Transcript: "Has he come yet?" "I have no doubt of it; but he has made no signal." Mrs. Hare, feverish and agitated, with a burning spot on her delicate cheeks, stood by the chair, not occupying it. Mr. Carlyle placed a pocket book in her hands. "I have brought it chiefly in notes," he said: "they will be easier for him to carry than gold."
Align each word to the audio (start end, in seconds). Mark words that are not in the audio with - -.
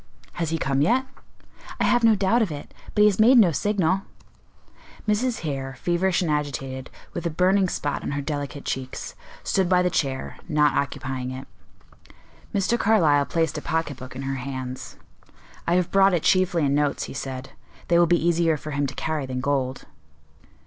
"Has 0.33 0.49
he 0.49 0.57
come 0.57 0.81
yet?" 0.81 1.05
"I 1.79 1.83
have 1.83 2.03
no 2.03 2.15
doubt 2.15 2.41
of 2.41 2.51
it; 2.51 2.73
but 2.95 3.01
he 3.01 3.05
has 3.07 3.19
made 3.19 3.37
no 3.37 3.51
signal." 3.51 4.01
Mrs. 5.07 5.41
Hare, 5.41 5.75
feverish 5.79 6.23
and 6.23 6.31
agitated, 6.31 6.89
with 7.13 7.27
a 7.27 7.29
burning 7.29 7.69
spot 7.69 8.01
on 8.01 8.13
her 8.13 8.21
delicate 8.23 8.65
cheeks, 8.65 9.13
stood 9.43 9.69
by 9.69 9.83
the 9.83 9.91
chair, 9.91 10.37
not 10.49 10.75
occupying 10.75 11.29
it. 11.29 11.47
Mr. 12.51 12.79
Carlyle 12.79 13.27
placed 13.27 13.59
a 13.59 13.61
pocket 13.61 13.97
book 13.97 14.15
in 14.15 14.23
her 14.23 14.37
hands. 14.37 14.95
"I 15.67 15.75
have 15.75 15.91
brought 15.91 16.15
it 16.15 16.23
chiefly 16.23 16.65
in 16.65 16.73
notes," 16.73 17.03
he 17.03 17.13
said: 17.13 17.51
"they 17.87 17.99
will 17.99 18.07
be 18.07 18.17
easier 18.27 18.57
for 18.57 18.71
him 18.71 18.87
to 18.87 18.95
carry 18.95 19.27
than 19.27 19.39
gold." 19.39 19.83